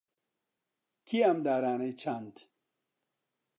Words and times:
کێ 1.07 1.17
ئەم 1.25 1.37
دارانەی 1.45 1.97
چاند؟ 2.01 2.35